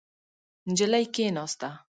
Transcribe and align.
نجلۍ 0.71 1.05
کېناسته. 1.15 1.69